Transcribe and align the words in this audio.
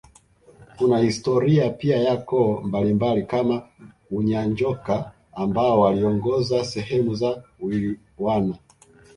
Kuna 0.77 0.97
historia 0.99 1.69
pia 1.69 1.97
ya 1.97 2.17
koo 2.17 2.61
mbalimbali 2.61 3.23
kama 3.23 3.61
Unyanjoka 4.11 5.11
ambao 5.33 5.79
waliongoza 5.81 6.65
sehemu 6.65 7.15
za 7.15 7.43
Wilwana 7.59 8.55